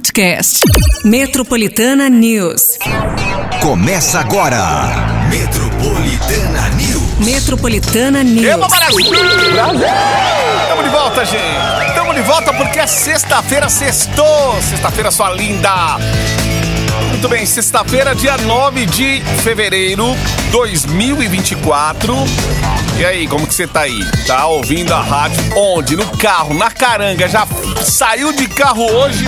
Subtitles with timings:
[0.00, 0.60] podcast.
[1.04, 2.78] Metropolitana News.
[3.60, 4.58] Começa agora.
[5.28, 7.18] Metropolitana News.
[7.18, 8.46] Metropolitana News.
[8.46, 9.12] Eba, Brasil!
[10.68, 11.94] Tamo de volta, gente.
[11.94, 14.56] Tamo de volta porque é sexta-feira, sextou.
[14.62, 15.98] Sexta-feira, sua linda.
[17.10, 20.16] Muito bem, sexta-feira, dia 9 de fevereiro
[20.50, 22.16] 2024.
[23.00, 23.98] E aí, como que você tá aí?
[24.26, 25.96] Tá ouvindo a rádio onde?
[25.96, 27.26] No carro, na caranga.
[27.26, 27.46] Já
[27.82, 29.24] saiu de carro hoje,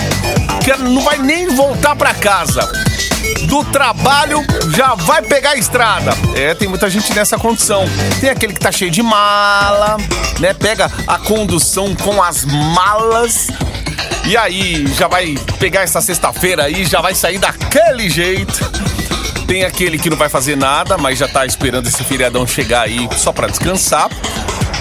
[0.77, 2.71] não vai nem voltar pra casa.
[3.47, 6.11] Do trabalho já vai pegar a estrada.
[6.35, 7.83] É, tem muita gente nessa condição.
[8.21, 9.97] Tem aquele que tá cheio de mala,
[10.39, 10.53] né?
[10.53, 13.47] Pega a condução com as malas.
[14.23, 18.93] E aí, já vai pegar essa sexta-feira aí, já vai sair daquele jeito.
[19.53, 23.07] Tem aquele que não vai fazer nada, mas já tá esperando esse feriadão chegar aí
[23.15, 24.09] só pra descansar.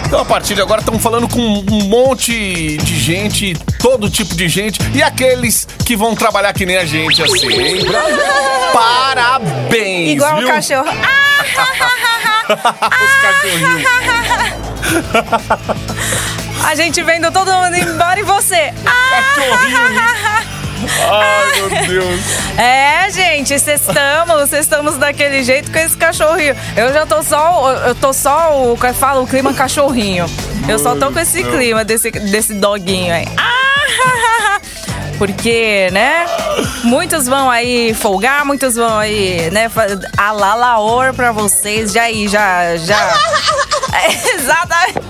[0.07, 4.49] Então, a partir de agora, estamos falando com um monte de gente, todo tipo de
[4.49, 7.81] gente, e aqueles que vão trabalhar que nem a gente, assim, hein?
[8.73, 10.13] Parabéns!
[10.13, 10.49] Igual viu?
[10.49, 10.89] um cachorro.
[12.49, 13.83] Os cachorrinhos.
[16.65, 18.73] A gente vendo todo mundo embora e você.
[21.11, 22.21] Ai, meu Deus.
[22.59, 26.57] É, gente, estamos, estamos daquele jeito com esse cachorrinho.
[26.77, 30.27] Eu já tô só, eu tô só o que fala o clima cachorrinho.
[30.69, 33.27] Eu só tô com esse clima desse desse doguinho aí.
[33.37, 34.61] Ah,
[35.19, 36.27] Porque, né?
[36.83, 39.69] Muitos vão aí folgar, muitos vão aí, né?
[39.69, 39.87] fa-
[40.17, 41.93] Alalaor pra vocês.
[41.93, 42.97] Já aí, já, já.
[43.93, 45.03] É, Exatamente.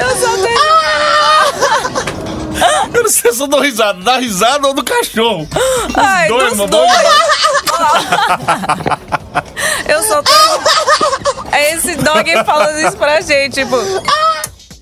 [0.00, 0.60] Eu só tenho.
[2.94, 5.48] Eu não sei se eu dou risada, dá risada ou do cachorro.
[5.88, 6.90] Os Ai, dois, dos dois.
[9.88, 10.60] Eu só tenho.
[11.52, 13.76] É esse dog falando isso pra gente, tipo.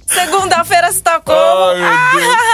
[0.07, 1.39] Segunda-feira você tá como?
[1.39, 1.77] Ai,
[2.15, 2.48] meu Deus.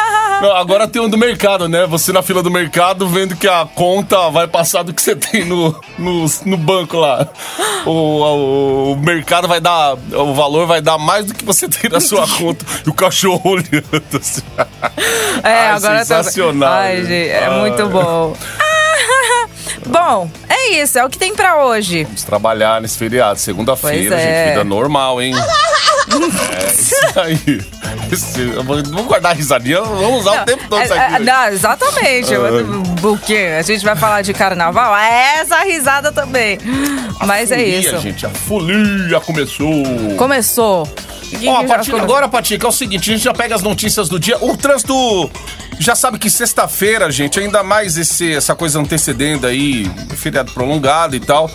[0.44, 1.86] Não, agora tem um do mercado, né?
[1.86, 5.42] Você na fila do mercado vendo que a conta vai passar do que você tem
[5.42, 7.26] no, no, no banco lá.
[7.86, 9.94] O, o, o mercado vai dar.
[10.12, 12.62] O valor vai dar mais do que você tem na sua conta.
[12.84, 14.42] E o cachorro olhando assim.
[15.42, 17.00] É, Ai, agora tá- sensacional, Ai, né?
[17.04, 17.60] gente, é Ai.
[17.60, 18.36] muito bom.
[19.86, 22.04] Bom, é isso, é o que tem pra hoje.
[22.04, 23.38] Vamos trabalhar nesse feriado.
[23.38, 24.44] Segunda-feira, é.
[24.44, 24.50] gente.
[24.50, 25.34] Vida normal, hein?
[26.22, 27.60] é isso aí.
[28.12, 29.80] Esse- Vamos guardar a risadinha.
[29.82, 31.22] Vamos usar o tempo todo isso É, é, aqui.
[31.24, 31.32] né?
[31.32, 32.34] não, exatamente.
[33.02, 33.56] O quê?
[33.58, 34.94] A gente vai falar de carnaval?
[34.96, 36.58] É Essa risada também.
[37.26, 37.98] Mas é Folia, isso.
[38.00, 38.26] gente.
[38.26, 39.82] A folia começou.
[40.16, 40.88] Começou.
[41.46, 44.36] Ó, a agora, Patica, é o seguinte, a gente já pega as notícias do dia.
[44.40, 45.28] O trânsito
[45.80, 51.20] já sabe que sexta-feira, gente, ainda mais esse, essa coisa antecedendo aí, feriado prolongado e
[51.20, 51.50] tal,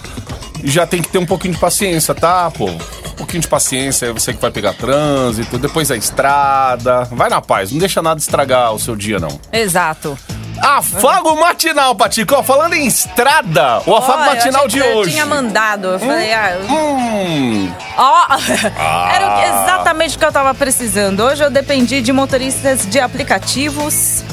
[0.64, 2.66] já tem que ter um pouquinho de paciência, tá, pô?
[2.70, 7.04] Um pouquinho de paciência, é você que vai pegar trânsito, depois a estrada.
[7.12, 9.40] Vai na paz, não deixa nada estragar o seu dia, não.
[9.52, 10.18] Exato.
[10.62, 12.38] Afago matinal, Patica.
[12.38, 15.12] Ó, falando em estrada, o afago eu matinal de que eu hoje.
[15.12, 15.88] tinha mandado.
[15.88, 18.26] Eu falei, ah, eu- Hum, Ó,
[18.78, 19.12] Ah.
[19.16, 21.22] era exatamente o que eu tava precisando.
[21.22, 24.24] Hoje eu dependi de motoristas de aplicativos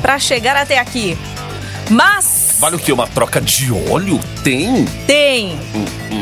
[0.00, 1.18] pra chegar até aqui.
[1.90, 2.92] Mas vale o quê?
[2.92, 4.20] Uma troca de óleo?
[4.42, 4.84] Tem?
[5.06, 5.58] tem.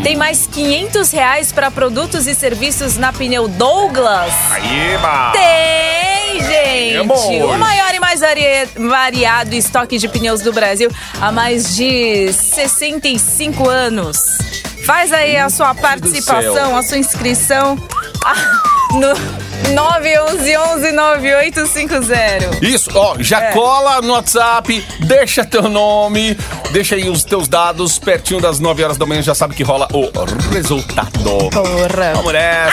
[0.03, 4.33] Tem mais 500 reais pra produtos e serviços na pneu Douglas.
[4.50, 5.33] Aíba!
[5.33, 6.99] Tem, gente!
[6.99, 7.21] Temos.
[7.21, 10.91] O maior e mais varia- variado estoque de pneus do Brasil
[11.21, 14.19] há mais de 65 anos.
[14.84, 17.78] Faz aí a sua participação, a sua inscrição
[18.25, 18.34] ah,
[18.93, 19.44] no
[19.75, 22.62] 911-9850.
[22.62, 23.50] Isso, ó, já É.
[23.52, 26.36] cola no WhatsApp, deixa teu nome,
[26.72, 29.88] deixa aí os teus dados pertinho das 9 horas da manhã, já sabe que rola
[29.92, 30.10] o
[30.52, 31.10] resultado.
[31.50, 32.12] Porra.
[32.14, 32.72] Vamos nessa!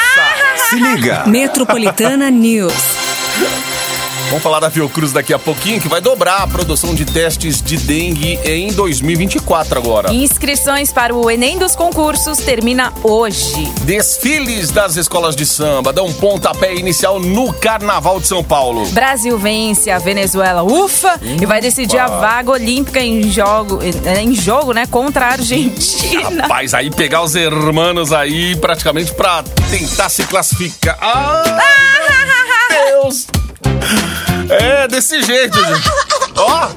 [0.70, 1.24] Se liga.
[1.26, 2.74] Metropolitana News.
[4.32, 7.76] Vamos falar da Fiocruz daqui a pouquinho, que vai dobrar a produção de testes de
[7.76, 10.14] dengue em 2024 agora.
[10.14, 13.70] Inscrições para o Enem dos concursos termina hoje.
[13.82, 18.90] Desfiles das escolas de samba dão pontapé inicial no Carnaval de São Paulo.
[18.92, 24.72] Brasil vence a Venezuela, ufa, e vai decidir a vaga olímpica em jogo, em jogo,
[24.72, 26.44] né, contra a Argentina.
[26.48, 30.98] Rapaz, aí pegar os hermanos aí praticamente pra tentar se classificar.
[31.02, 31.44] Ah,
[32.72, 33.41] meu Deus!
[34.82, 35.92] É, desse jeito, gente.
[36.38, 36.68] Ó.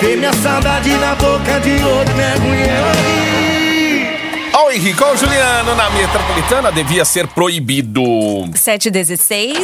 [0.00, 3.65] Vê minha saudade na boca de outro mergulhei.
[4.58, 8.02] Ó o Henrique, ó o Juliano na metropolitana devia ser proibido.
[8.54, 9.58] 716.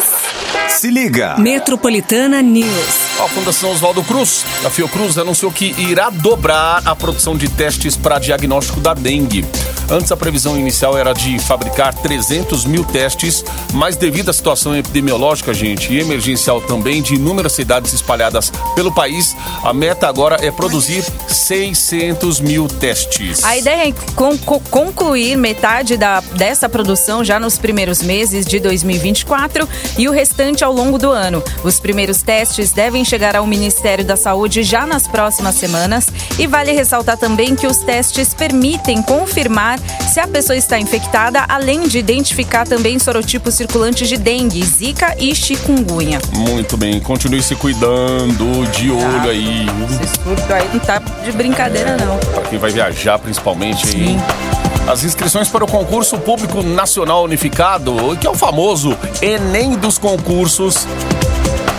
[0.69, 1.37] Se liga.
[1.39, 3.21] Metropolitana News.
[3.21, 8.19] A Fundação Oswaldo Cruz, a Fiocruz, anunciou que irá dobrar a produção de testes para
[8.19, 9.45] diagnóstico da dengue.
[9.91, 13.45] Antes, a previsão inicial era de fabricar 300 mil testes,
[13.75, 19.37] mas devido à situação epidemiológica, gente, e emergencial também de inúmeras cidades espalhadas pelo país,
[19.63, 23.45] a meta agora é produzir 600 mil testes.
[23.45, 28.59] A ideia é con- co- concluir metade da, dessa produção já nos primeiros meses de
[28.59, 31.43] 2024 e o restante ao longo do ano.
[31.63, 36.73] Os primeiros testes devem chegar ao Ministério da Saúde já nas próximas semanas e vale
[36.73, 39.79] ressaltar também que os testes permitem confirmar
[40.13, 45.33] se a pessoa está infectada, além de identificar também sorotipos circulantes de dengue, zika e
[45.35, 46.21] chikungunya.
[46.33, 49.67] Muito bem, continue se cuidando, de olho aí.
[50.03, 52.19] Esse surto aí não tá de brincadeira não.
[52.19, 54.72] Para quem vai viajar, principalmente aí.
[54.87, 60.87] As inscrições para o concurso público nacional unificado, que é o famoso Enem dos concursos,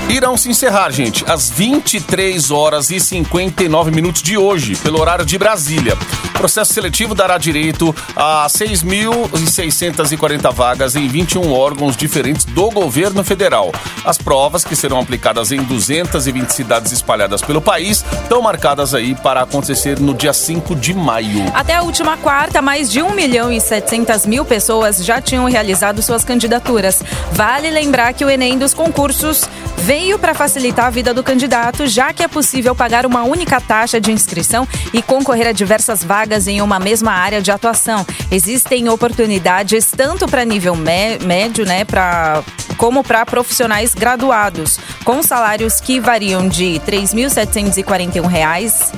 [0.09, 5.38] irão se encerrar, gente, às 23 horas e 59 minutos de hoje, pelo horário de
[5.38, 5.97] Brasília.
[6.43, 13.71] O processo seletivo dará direito a 6.640 vagas em 21 órgãos diferentes do governo federal.
[14.03, 19.41] As provas, que serão aplicadas em 220 cidades espalhadas pelo país, estão marcadas aí para
[19.41, 21.49] acontecer no dia 5 de maio.
[21.53, 26.01] Até a última quarta, mais de 1 milhão e 700 mil pessoas já tinham realizado
[26.01, 27.01] suas candidaturas.
[27.31, 29.47] Vale lembrar que o Enem dos concursos
[29.77, 33.99] veio para facilitar a vida do candidato, já que é possível pagar uma única taxa
[33.99, 38.06] de inscrição e concorrer a diversas vagas em uma mesma área de atuação.
[38.31, 42.44] Existem oportunidades tanto para nível mé- médio, né, pra,
[42.77, 48.91] como para profissionais graduados, com salários que variam de 3.741 reais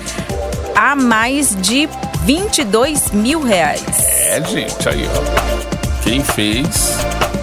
[0.76, 1.88] a mais de
[2.24, 3.82] 22 mil reais.
[4.28, 6.02] É, gente, aí, ó.
[6.04, 6.68] Quem fez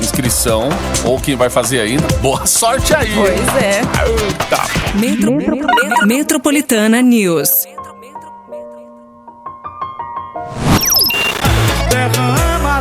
[0.01, 0.69] inscrição
[1.05, 3.13] ou quem vai fazer ainda, boa sorte aí.
[3.15, 3.81] Pois é.
[3.81, 4.99] Eita.
[4.99, 7.65] Metro- Metro- Metropolitana News.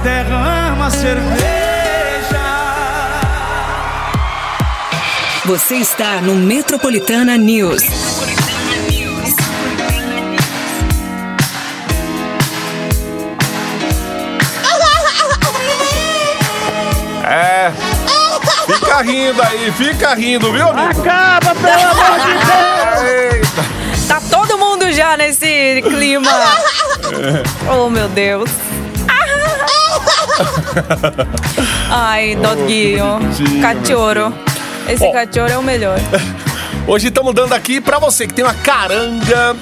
[0.03, 1.41] Derrama, cerveja.
[5.45, 7.83] Você está no Metropolitana News.
[17.23, 17.71] É.
[18.65, 21.01] Fica rindo aí, fica rindo, viu, amigo?
[21.01, 23.33] Acaba, pelo amor de Deus.
[23.33, 23.65] Eita.
[24.07, 26.31] Tá todo mundo já nesse clima.
[27.69, 28.49] Oh, meu Deus.
[31.89, 33.19] Ai, doguinho.
[33.19, 34.33] bonitinho, Cachorro.
[34.87, 35.11] Esse Ó.
[35.11, 35.99] cachorro é o melhor.
[36.87, 39.55] Hoje estamos dando aqui pra você que tem uma caranga,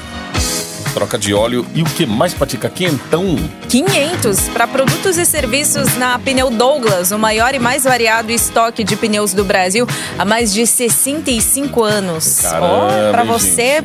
[0.93, 3.35] troca de óleo e o que mais pratica quentão.
[3.67, 8.95] 500 para produtos e serviços na Pneu Douglas, o maior e mais variado estoque de
[8.95, 9.85] pneus do Brasil
[10.17, 12.39] há mais de 65 anos.
[12.41, 13.83] Caramba, para hein, você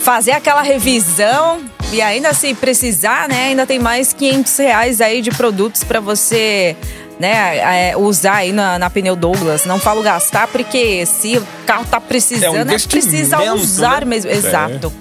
[0.00, 1.60] fazer aquela revisão
[1.92, 6.76] e ainda se precisar, né, ainda tem mais 500 reais aí de produtos para você
[7.18, 9.66] né, é, usar aí na, na Pneu Douglas.
[9.66, 14.06] Não falo gastar, porque se o carro tá precisando, é, precisa investimento, usar né?
[14.06, 14.30] mesmo.
[14.30, 14.34] É.
[14.34, 14.92] Exato.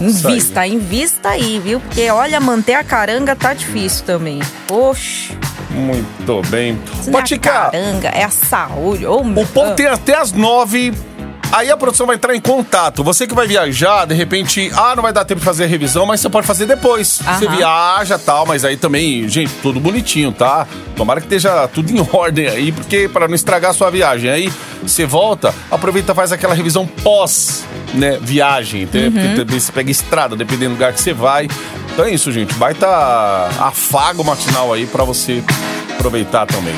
[0.00, 0.34] Isso aí.
[0.34, 1.80] Invista, invista aí, viu?
[1.80, 4.40] Porque olha, manter a caranga tá difícil também.
[4.70, 5.36] Oxe,
[5.70, 6.78] Muito bem.
[7.06, 9.06] é a Patica, caranga, é a saúde.
[9.06, 10.92] Ô, o povo tem até as nove.
[11.52, 13.02] Aí a produção vai entrar em contato.
[13.04, 16.04] Você que vai viajar, de repente, ah, não vai dar tempo de fazer a revisão,
[16.04, 17.20] mas você pode fazer depois.
[17.38, 20.66] Você viaja tal, mas aí também, gente, tudo bonitinho, tá?
[20.96, 24.30] Tomara que esteja tudo em ordem aí, porque para não estragar a sua viagem.
[24.30, 29.12] Aí você volta, aproveita e faz aquela revisão pós, né, viagem, entendeu?
[29.12, 31.48] Porque também você pega estrada, dependendo do lugar que você vai.
[31.92, 32.54] Então é isso, gente.
[32.54, 35.42] Vai tá afago matinal aí para você
[35.96, 36.74] aproveitar também.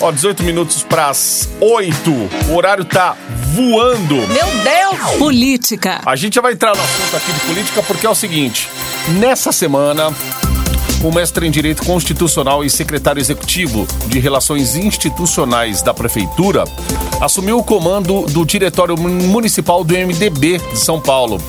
[0.00, 2.10] Ó, 18 minutos pras 8.
[2.50, 3.16] O horário tá
[3.54, 4.14] voando.
[4.14, 5.18] Meu Deus!
[5.18, 6.00] Política.
[6.04, 8.68] A gente já vai entrar no assunto aqui de política porque é o seguinte:
[9.18, 10.12] nessa semana,
[11.02, 16.64] o mestre em Direito Constitucional e secretário executivo de Relações Institucionais da Prefeitura
[17.20, 21.40] assumiu o comando do Diretório Municipal do MDB de São Paulo.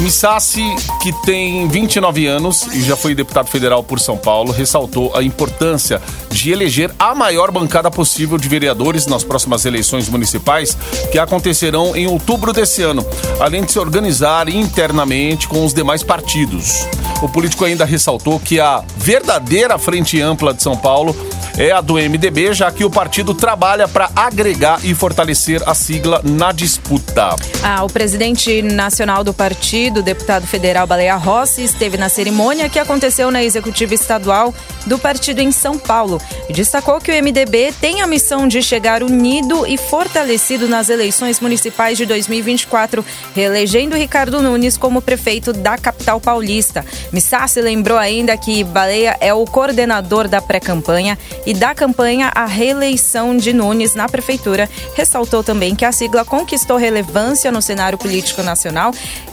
[0.00, 5.22] Missassi, que tem 29 anos e já foi deputado federal por São Paulo, ressaltou a
[5.22, 10.76] importância de eleger a maior bancada possível de vereadores nas próximas eleições municipais
[11.12, 13.06] que acontecerão em outubro desse ano,
[13.40, 16.86] além de se organizar internamente com os demais partidos.
[17.22, 21.16] O político ainda ressaltou que a verdadeira frente ampla de São Paulo
[21.56, 26.20] é a do MDB, já que o partido trabalha para agregar e fortalecer a sigla
[26.24, 27.36] na disputa.
[27.62, 33.30] Ah, o presidente nacional do partido, deputado federal Baleia Rossi, esteve na cerimônia que aconteceu
[33.30, 34.52] na executiva estadual
[34.86, 39.02] do partido em São Paulo e destacou que o MDB tem a missão de chegar
[39.02, 43.04] unido e fortalecido nas eleições municipais de 2024,
[43.34, 46.84] reelegendo Ricardo Nunes como prefeito da capital paulista.
[47.14, 51.16] Missassi lembrou ainda que Baleia é o coordenador da pré-campanha
[51.46, 54.68] e da campanha à reeleição de Nunes na prefeitura.
[54.96, 58.90] Ressaltou também que a sigla conquistou relevância no cenário político nacional,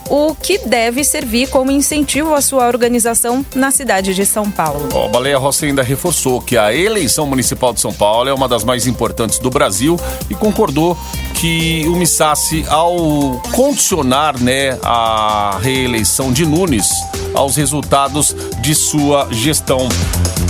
[0.07, 4.89] o que deve servir como incentivo à sua organização na cidade de São Paulo.
[4.93, 8.63] Ó, Baleia Rossi ainda reforçou que a eleição municipal de São Paulo é uma das
[8.63, 10.95] mais importantes do Brasil e concordou
[11.33, 16.91] que o Missassi, ao condicionar né, a reeleição de Nunes
[17.33, 19.87] aos resultados de sua gestão.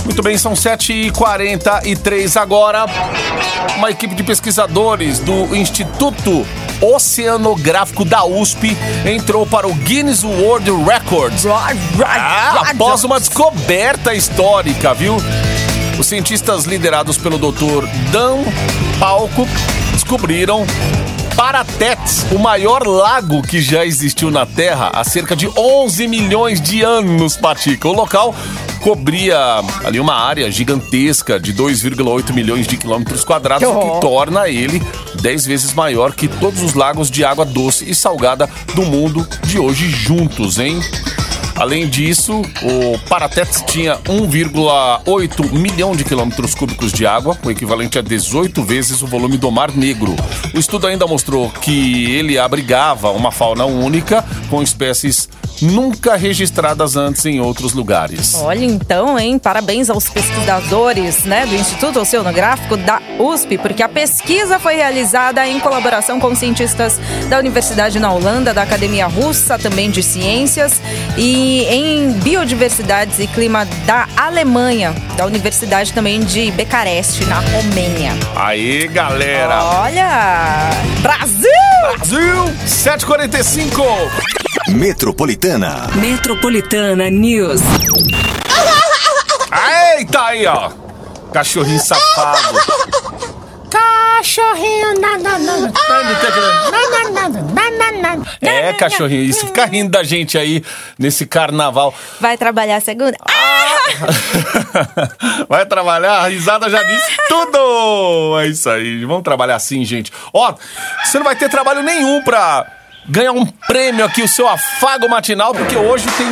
[0.04, 2.86] Muito bem, são 7h43 agora.
[3.76, 6.46] Uma equipe de pesquisadores do Instituto
[6.80, 15.16] Oceanográfico da USP entrou para o Guinness World Records ah, após uma descoberta histórica, viu?
[15.98, 17.86] Os cientistas liderados pelo Dr.
[18.10, 18.38] Dan
[18.98, 19.46] Palco
[19.92, 20.66] descobriram
[21.36, 26.82] Paratetes, o maior lago que já existiu na Terra há cerca de 11 milhões de
[26.82, 27.88] anos, Patica.
[27.88, 28.34] O local
[28.80, 29.36] cobria
[29.84, 34.82] ali uma área gigantesca de 2,8 milhões de quilômetros quadrados, o que torna ele
[35.20, 39.58] 10 vezes maior que todos os lagos de água doce e salgada do mundo de
[39.58, 40.80] hoje juntos, hein?
[41.62, 48.02] Além disso, o Paratetes tinha 1,8 milhão de quilômetros cúbicos de água, o equivalente a
[48.02, 50.16] 18 vezes o volume do Mar Negro.
[50.52, 55.28] O estudo ainda mostrou que ele abrigava uma fauna única, com espécies
[55.60, 58.34] nunca registradas antes em outros lugares.
[58.36, 59.38] Olha então, hein?
[59.38, 65.60] Parabéns aos pesquisadores, né, do Instituto Oceanográfico da USP, porque a pesquisa foi realizada em
[65.60, 70.80] colaboração com cientistas da Universidade na Holanda, da Academia Russa também de Ciências
[71.16, 78.12] e em Biodiversidades e Clima da Alemanha, da Universidade também de Bucareste, na Romênia.
[78.34, 79.62] Aí, galera!
[79.64, 80.70] Olha!
[81.00, 81.51] Brasil!
[81.82, 82.46] Brasil!
[82.64, 83.82] 745!
[84.68, 85.88] Metropolitana.
[85.96, 87.60] Metropolitana News.
[89.98, 90.70] Eita aí, ó!
[91.32, 92.58] Cachorrinho safado.
[93.72, 95.72] Cachorrinho, nada, nada.
[95.88, 98.22] Nada, nada, nada, nada.
[98.42, 100.62] É, cachorrinho, isso fica rindo da gente aí
[100.98, 101.94] nesse carnaval.
[102.20, 103.16] Vai trabalhar segunda?
[105.48, 106.18] Vai trabalhar?
[106.20, 108.38] A risada já disse tudo!
[108.40, 110.12] É isso aí, vamos trabalhar assim, gente.
[110.34, 110.54] Ó,
[111.02, 112.66] você não vai ter trabalho nenhum pra
[113.08, 116.28] ganhar um prêmio aqui, o seu afago matinal, porque hoje tem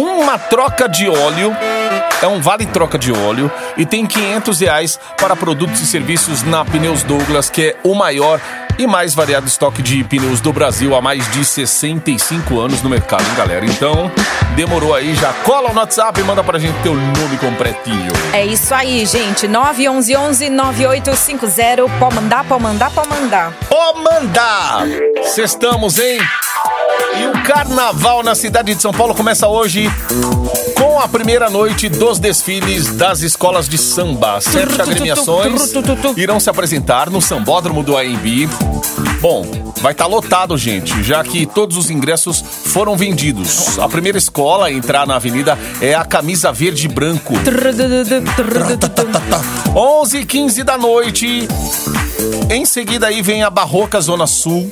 [0.00, 1.56] uma troca de óleo.
[2.22, 6.64] É um vale troca de óleo e tem 500 reais para produtos e serviços na
[6.64, 8.40] Pneus Douglas, que é o maior
[8.78, 13.22] e mais variado estoque de pneus do Brasil há mais de 65 anos no mercado,
[13.22, 13.64] hein, galera?
[13.64, 14.10] Então,
[14.54, 18.12] demorou aí, já cola no WhatsApp e manda pra gente teu nome completinho.
[18.32, 19.48] É isso aí, gente.
[19.48, 21.88] 911-9850.
[21.98, 23.54] Pode mandar, pode mandar, pode mandar.
[23.70, 24.84] Ó, mandar!
[25.22, 26.20] Sextamos, hein?
[27.18, 29.90] E o carnaval na cidade de São Paulo começa hoje
[30.96, 34.40] com a primeira noite dos desfiles das escolas de samba.
[34.40, 35.70] Sete agremiações
[36.16, 38.48] irão se apresentar no Sambódromo do AMB.
[39.20, 43.78] Bom, vai estar lotado, gente, já que todos os ingressos foram vendidos.
[43.78, 47.34] A primeira escola a entrar na avenida é a Camisa Verde e Branco.
[49.76, 51.46] 11 e 15 da noite.
[52.50, 54.66] Em seguida aí vem a Barroca Zona Sul.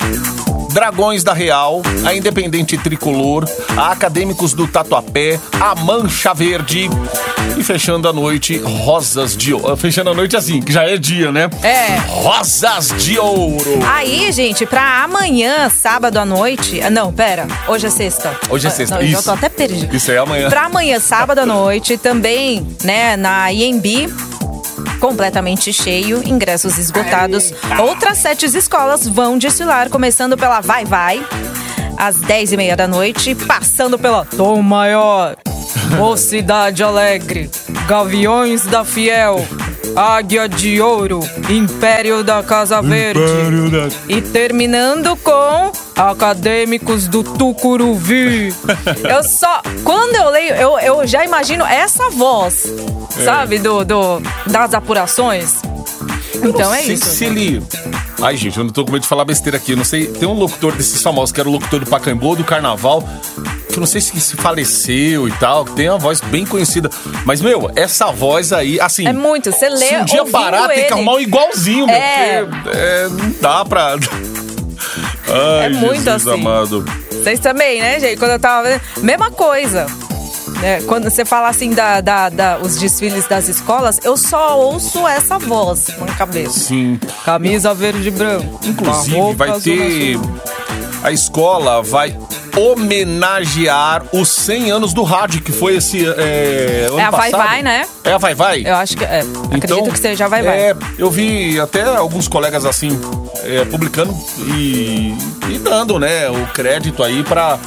[0.79, 6.89] Dragões da Real, a Independente Tricolor, a Acadêmicos do Tatuapé, a Mancha Verde
[7.57, 9.77] e fechando a noite, Rosas de Ouro.
[9.77, 11.49] Fechando a noite assim, que já é dia, né?
[11.63, 11.95] É.
[12.09, 13.79] Rosas de Ouro.
[13.87, 16.81] Aí, gente, pra amanhã, sábado à noite.
[16.81, 17.47] ah, Não, pera.
[17.69, 18.37] Hoje é sexta.
[18.49, 19.23] Hoje é Ah, sexta, Não, eu isso.
[19.23, 19.95] tô até perdida.
[19.95, 20.49] Isso aí é amanhã.
[20.49, 24.13] Pra amanhã, sábado à noite, também, né, na IMB.
[24.99, 27.53] Completamente cheio, ingressos esgotados.
[27.79, 31.25] Outras sete escolas vão desfilar, começando pela Vai Vai,
[31.97, 35.35] às 10 e meia da noite, passando pela Tom Maior,
[35.97, 37.49] Mocidade Alegre,
[37.87, 39.45] Gaviões da Fiel,
[39.95, 43.21] Águia de Ouro, Império da Casa Verde.
[44.07, 48.53] E terminando com Acadêmicos do Tucuruvi.
[49.09, 49.61] eu só.
[49.83, 52.71] Quando eu leio, eu, eu já imagino essa voz,
[53.23, 53.59] sabe?
[53.59, 55.55] Do, do, das apurações.
[56.43, 57.09] Então é sei isso.
[57.09, 57.63] se ele.
[58.21, 59.71] Ai, gente, eu não tô com medo de falar besteira aqui.
[59.71, 60.07] Eu não sei.
[60.07, 63.07] Tem um locutor desses famosos, que era o locutor do Pacaembu, do Carnaval,
[63.75, 66.89] que eu não sei se se faleceu e tal, que tem uma voz bem conhecida.
[67.25, 69.05] Mas, meu, essa voz aí, assim.
[69.05, 69.51] É muito.
[69.51, 69.85] Você lê.
[69.87, 70.93] Se um dia parar, tem que ele.
[70.93, 71.95] arrumar um igualzinho, meu.
[71.95, 72.43] É.
[72.45, 73.95] Porque é, não dá pra.
[75.27, 76.39] Ai, É muito Jesus assim.
[76.41, 76.85] amado.
[77.11, 78.17] Vocês também, né, gente?
[78.17, 78.79] Quando eu tava.
[79.01, 79.85] Mesma coisa.
[80.61, 80.81] né?
[80.83, 85.37] Quando você fala assim da, da, da- os desfiles das escolas, eu só ouço essa
[85.37, 86.59] voz na cabeça.
[86.59, 86.99] Sim.
[87.25, 88.59] Camisa verde e branco.
[88.63, 90.15] Inclusive, vai azul ter.
[90.17, 90.35] azul.
[91.05, 92.17] A escola vai
[92.57, 96.03] homenagear os 100 anos do rádio, que foi esse.
[96.03, 97.47] É, ano É a Vai passado.
[97.47, 97.87] Vai, né?
[98.03, 98.63] É a Vai Vai?
[98.65, 99.03] Eu acho que.
[99.03, 99.19] É,
[99.53, 100.59] acredito que seja vai, vai.
[100.59, 102.99] É, eu vi até alguns colegas assim,
[103.43, 105.15] é, publicando e,
[105.47, 107.59] e dando, né, o crédito aí pra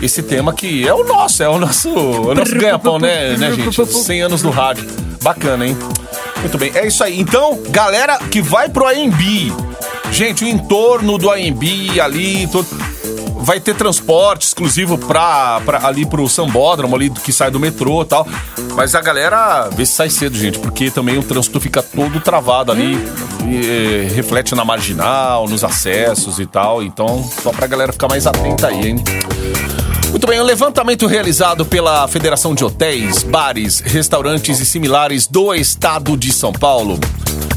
[0.00, 3.50] esse tema que é o nosso, é o nosso, é o nosso ganha-pão, né, né,
[3.50, 3.80] gente?
[3.80, 4.86] Os 100 anos do rádio.
[5.20, 5.76] Bacana, hein?
[6.38, 7.18] Muito bem, é isso aí.
[7.18, 9.52] Então, galera que vai pro AMB,
[10.12, 12.48] gente, o entorno do AMB ali,
[13.40, 18.06] vai ter transporte exclusivo pra, pra, ali pro Sambódromo, ali que sai do metrô e
[18.06, 18.26] tal.
[18.74, 22.72] Mas a galera vê se sai cedo, gente, porque também o trânsito fica todo travado
[22.72, 22.94] ali.
[23.46, 26.82] e, eh, reflete na marginal, nos acessos e tal.
[26.82, 29.04] Então, só pra galera ficar mais atenta aí, hein?
[30.10, 36.16] Muito bem, um levantamento realizado pela Federação de Hotéis, Bares, Restaurantes e Similares do Estado
[36.16, 36.98] de São Paulo,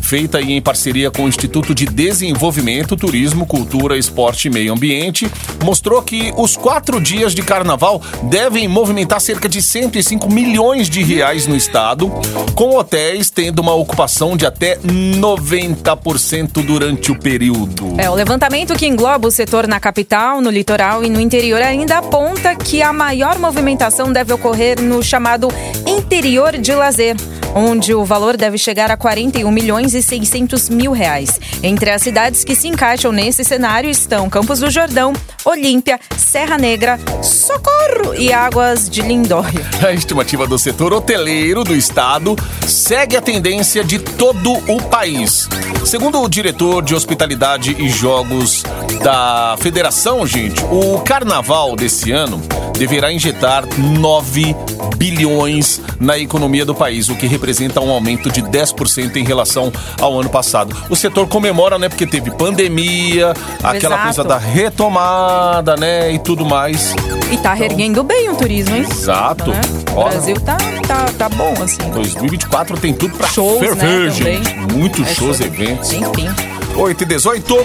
[0.02, 5.30] feita em parceria com o Instituto de Desenvolvimento, Turismo, Cultura, Esporte e Meio Ambiente,
[5.64, 11.48] mostrou que os quatro dias de carnaval devem movimentar cerca de 105 milhões de reais
[11.48, 12.12] no estado,
[12.56, 17.96] com hotéis tendo uma ocupação de até 90% durante o período.
[17.98, 22.00] É, o levantamento que engloba o setor na capital, no litoral e no interior ainda
[22.00, 25.48] aponta que a maior movimentação deve ocorrer no chamado
[25.86, 27.16] interior de lazer,
[27.56, 31.40] onde o valor deve chegar a 41 milhões e 600 mil reais.
[31.64, 37.00] Entre as cidades que se encaixam nesse cenário estão Campos do Jordão, Olímpia, Serra Negra,
[37.22, 39.66] Socorro e Águas de Lindóia.
[39.86, 42.36] A estimativa do setor hoteleiro do estado
[42.68, 45.50] segue a tendência de todo o país.
[45.86, 48.64] Segundo o diretor de hospitalidade e jogos
[49.04, 52.42] da federação, gente, o carnaval desse ano
[52.78, 54.56] deverá injetar 9
[55.02, 60.20] bilhões na economia do país, o que representa um aumento de 10% em relação ao
[60.20, 60.78] ano passado.
[60.92, 64.04] O setor comemora, né, porque teve pandemia, aquela Exato.
[64.04, 66.94] coisa da retomada, né, e tudo mais.
[67.32, 68.86] E tá reerguendo bem o turismo, hein?
[68.92, 69.50] Exato.
[69.50, 69.62] Né?
[69.90, 71.82] O Brasil tá, tá, tá bom, assim.
[71.96, 74.56] 2024 tem tudo pra Shows, ferver, né, gente.
[74.72, 75.48] Muitos É shows, show.
[75.48, 75.94] eventos.
[75.94, 76.30] Enfim.
[76.76, 77.58] 8 e 18.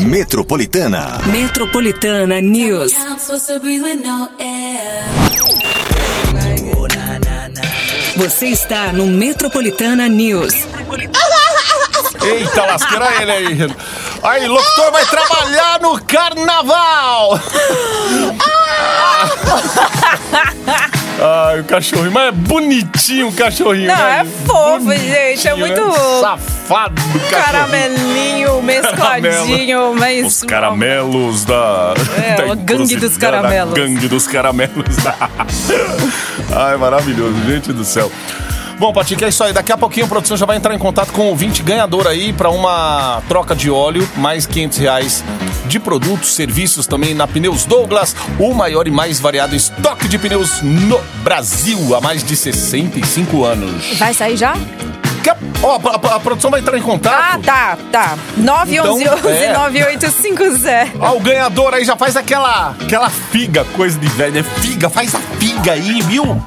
[0.00, 1.20] Metropolitana.
[1.24, 2.92] Metropolitana News.
[8.20, 10.52] Você está no Metropolitana News.
[12.22, 13.56] Eita, lasqueira ele aí.
[14.22, 17.40] Aí, locutor vai trabalhar no carnaval.
[21.22, 23.88] Ai, o cachorrinho, mas é bonitinho o cachorrinho.
[23.88, 24.20] Não, né?
[24.20, 26.20] é fofo, gente, é Bonitinho, muito né?
[26.20, 27.20] Safado do.
[27.30, 30.26] Caramelinho, mescladinho, mas.
[30.26, 31.92] Os caramelos da.
[32.16, 33.74] É, da a gangue dos caramelos.
[33.74, 34.96] gangue dos caramelos.
[36.56, 38.10] Ai, maravilhoso, gente do céu.
[38.80, 39.52] Bom, Patica, é isso aí.
[39.52, 42.32] Daqui a pouquinho a produção já vai entrar em contato com o ouvinte ganhador aí
[42.32, 45.24] para uma troca de óleo, mais 500 reais
[45.66, 50.62] de produtos, serviços também na Pneus Douglas, o maior e mais variado estoque de pneus
[50.62, 53.98] no Brasil há mais de 65 anos.
[53.98, 54.54] Vai sair já?
[55.62, 57.42] Ó, a, a- a produção vai entrar em Ah, contato.
[57.44, 58.18] tá, tá.
[58.38, 59.52] 911 Então, é.
[59.52, 60.92] 9850.
[61.04, 64.42] Ó, o ganhador aí já faz aquela, aquela figa, coisa de velho, né?
[64.42, 66.42] Figa, faz a figa aí, viu?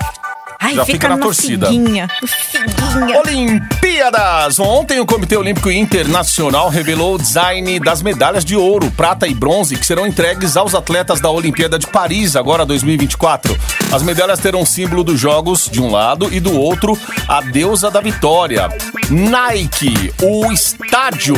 [0.63, 1.67] Ai, Já fica, fica na torcida.
[1.67, 2.07] Figuinha.
[2.25, 3.19] Figuinha.
[3.19, 4.59] Olimpíadas!
[4.59, 9.75] Ontem o Comitê Olímpico Internacional revelou o design das medalhas de ouro, prata e bronze
[9.75, 13.59] que serão entregues aos atletas da Olimpíada de Paris, agora 2024.
[13.91, 16.97] As medalhas terão o símbolo dos jogos de um lado e do outro
[17.27, 18.69] a deusa da vitória.
[19.09, 21.35] Nike, o estádio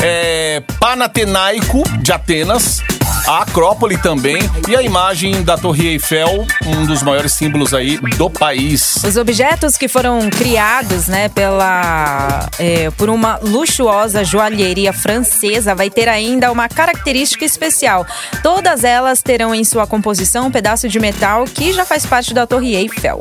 [0.00, 2.82] é, Panatenaico de Atenas.
[3.28, 8.30] A Acrópole também e a imagem da Torre Eiffel, um dos maiores símbolos aí do
[8.30, 8.96] país.
[9.04, 16.08] Os objetos que foram criados, né, pela é, por uma luxuosa joalheria francesa vai ter
[16.08, 18.06] ainda uma característica especial.
[18.42, 22.46] Todas elas terão em sua composição um pedaço de metal que já faz parte da
[22.46, 23.18] Torre Eiffel.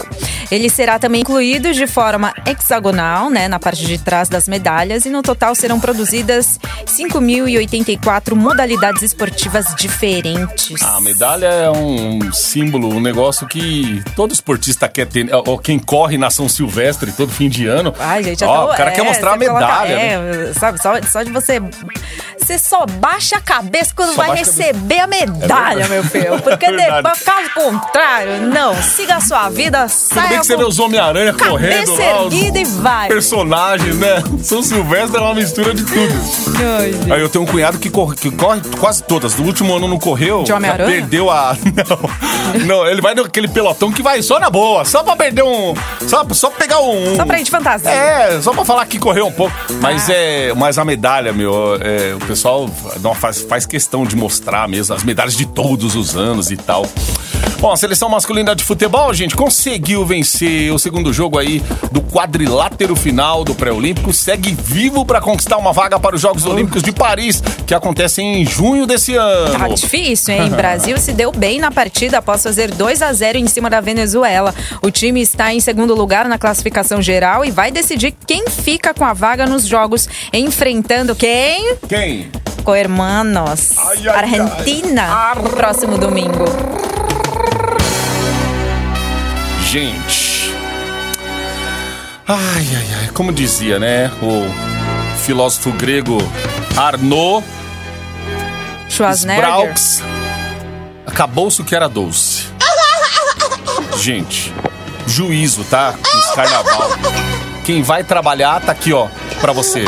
[0.50, 5.10] Ele será também incluído de forma hexagonal, né, na parte de trás das medalhas e
[5.10, 9.97] no total serão produzidas 5.084 modalidades esportivas diferentes.
[10.84, 16.18] A medalha é um símbolo, um negócio que todo esportista quer ter, ou quem corre
[16.18, 17.94] na São Silvestre todo fim de ano.
[18.00, 19.96] Ai, gente, ó, até o cara é, quer mostrar a você coloca- medalha.
[19.96, 20.50] né?
[20.50, 21.60] é, sabe, só, só de você.
[22.40, 24.64] Você só baixa a cabeça quando Só vai baixa a cabeça.
[24.64, 26.40] receber a medalha, É meu filho.
[26.42, 28.76] Porque É depois, caso contrário, não.
[28.82, 32.64] Siga a sua vida, saia bem que você vê os Homem-Aranha correndo lá, os e
[32.66, 33.08] vai.
[33.08, 34.24] personagens, né?
[34.44, 36.14] São Silvestre é uma mistura de tudo.
[36.80, 37.14] Ai.
[37.16, 39.36] Aí eu tenho um cunhado que corre, que corre quase todas.
[39.36, 40.90] No último ano Não correu, De Homem-Aranha?
[40.90, 41.56] perdeu a.
[42.58, 45.74] Não, não, ele vai naquele pelotão que vai só na boa, só pra perder um.
[46.08, 47.16] Só, só pra pegar um.
[47.16, 47.90] Só pra ir de fantasia.
[47.92, 49.54] É, só pra falar que correu um pouco.
[49.82, 50.54] Mas é.
[50.54, 52.70] Mas a medalha, meu, é, o pessoal
[53.02, 56.86] não, faz, faz questão de mostrar mesmo as medalhas de todos os anos e tal.
[57.60, 61.60] Bom, a seleção masculina de futebol, gente, conseguiu vencer o segundo jogo aí
[61.92, 64.14] do quadrilátero final do pré-olímpico.
[64.14, 68.46] Segue vivo pra conquistar uma vaga para os Jogos Olímpicos de Paris, que acontecem em
[68.46, 69.58] junho desse ano.
[69.58, 70.50] Tá difícil, hein?
[70.56, 74.54] Brasil se deu bem na partida após fazer 2 a 0 em cima da Venezuela.
[74.84, 79.04] O time está em segundo lugar na classificação geral e vai decidir quem fica com
[79.04, 81.76] a vaga nos jogos, enfrentando quem?
[81.90, 82.30] Quem?
[82.64, 83.76] Coermanos.
[83.80, 84.16] Ai, ai, ai.
[84.16, 85.02] Argentina.
[85.04, 86.46] Ar- no próximo domingo.
[89.70, 90.56] Gente.
[92.28, 92.38] Ai,
[92.76, 93.08] ai, ai.
[93.14, 94.10] Como dizia, né?
[94.22, 94.46] O
[95.26, 96.18] filósofo grego
[96.76, 97.46] Arnaud
[98.90, 99.74] Schwarzenegger.
[101.06, 102.48] Acabou-se o que era doce.
[103.98, 104.54] Gente,
[105.06, 105.96] juízo, tá?
[106.16, 106.90] Nesse carnaval.
[107.66, 109.08] Quem vai trabalhar tá aqui, ó,
[109.42, 109.84] pra você.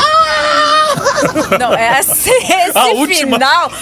[1.58, 3.36] Não, é esse, esse A última.
[3.36, 3.72] final.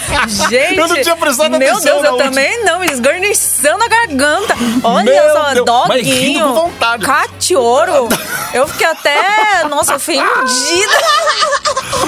[0.48, 0.78] Gente.
[0.78, 2.30] Eu não tinha prestado Meu atenção Deus, na eu última.
[2.30, 2.82] também não.
[2.84, 4.54] Esgarniçando a garganta.
[4.82, 6.46] Olha Meu só, Deus, mas doguinho.
[6.48, 7.04] com vontade.
[7.06, 8.08] Catioro.
[8.54, 10.28] Eu fiquei até, nossa, ofendida.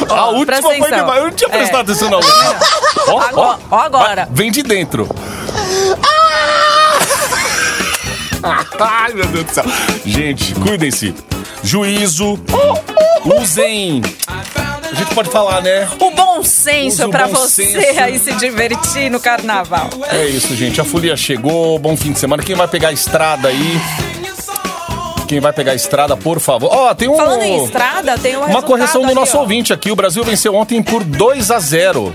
[0.09, 0.99] A Ó, última foi atenção.
[0.99, 1.19] demais.
[1.19, 1.57] Eu não tinha É.
[1.59, 2.57] prestado atenção na última.
[3.09, 4.29] Ó, Agora- ó agora.
[4.31, 5.09] Vem de dentro.
[8.79, 9.65] Ai, meu Deus do céu.
[10.05, 11.15] Gente, cuidem-se.
[11.63, 12.39] Juízo.
[13.39, 14.01] Usem.
[14.91, 15.89] A gente pode falar, né?
[16.01, 18.01] O bom senso bom você senso.
[18.01, 19.89] aí se divertir no carnaval.
[20.11, 20.81] É isso, gente.
[20.81, 21.79] A folia chegou.
[21.79, 22.43] Bom fim de semana.
[22.43, 23.81] Quem vai pegar a estrada aí?
[25.29, 26.69] Quem vai pegar a estrada, por favor.
[26.73, 27.17] Ó, tem um.
[27.17, 29.93] Falando em estrada, tem um Uma correção do nosso ouvinte aqui.
[29.93, 32.13] O Brasil venceu ontem por 2 a 0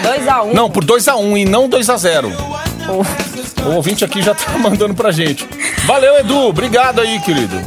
[0.00, 0.52] 2x1.
[0.54, 2.32] Não, por 2 a 1 e não 2 a 0
[3.66, 5.48] O ouvinte aqui já tá mandando pra gente.
[5.84, 6.46] Valeu, Edu.
[6.46, 7.60] Obrigado aí, querido.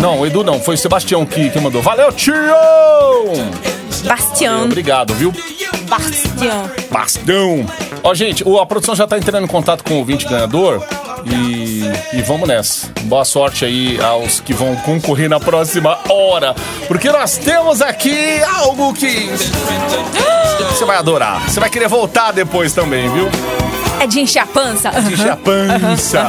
[0.00, 0.60] Não, o Edu não.
[0.60, 1.82] Foi o Sebastião que, que mandou.
[1.82, 2.34] Valeu, tio!
[4.04, 4.64] Bastião.
[4.64, 5.32] Obrigado, viu?
[5.88, 6.70] Bastião.
[6.90, 7.66] Bastão.
[8.02, 10.82] Ó, gente, a produção já tá entrando em contato com o ouvinte ganhador.
[11.24, 11.82] E,
[12.16, 12.88] e vamos nessa.
[13.02, 16.54] Boa sorte aí aos que vão concorrer na próxima hora.
[16.86, 19.28] Porque nós temos aqui algo que
[20.70, 21.42] você vai adorar.
[21.48, 23.28] Você vai querer voltar depois também, viu?
[23.98, 24.90] É de encher a pança.
[25.10, 26.26] Encher a pança.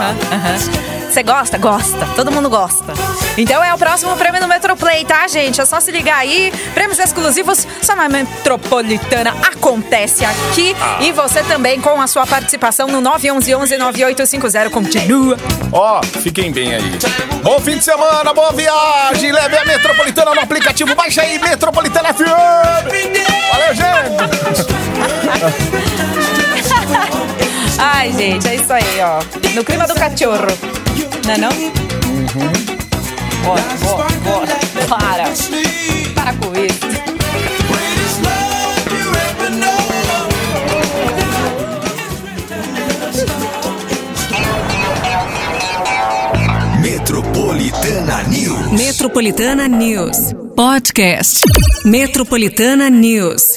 [1.10, 1.58] Você gosta?
[1.58, 2.06] Gosta.
[2.16, 2.94] Todo mundo gosta.
[3.38, 5.62] Então é o próximo prêmio do Metroplay, tá, gente?
[5.62, 6.52] É só se ligar aí.
[6.74, 10.76] Prêmios exclusivos só na Metropolitana acontece aqui.
[10.80, 11.00] Ah.
[11.02, 15.38] E você também com a sua participação no 911-9850 continua.
[15.72, 16.98] Ó, fiquem bem aí.
[17.42, 19.32] Bom fim de semana, boa viagem.
[19.32, 20.94] Leve a Metropolitana no aplicativo.
[20.96, 22.24] Baixa aí, Metropolitana FM.
[23.52, 23.98] Valeu, gente.
[27.78, 29.20] Ai, gente, é isso aí, ó.
[29.56, 30.48] No clima do cachorro.
[31.26, 31.50] Não é não?
[31.50, 32.78] Uhum.
[33.44, 34.58] Bora, bora, bora.
[34.88, 35.24] Para.
[36.16, 37.08] Para com isso.
[46.82, 48.72] Metropolitana News.
[48.72, 50.18] Metropolitana News.
[50.56, 51.42] Podcast.
[51.86, 53.57] Metropolitana News.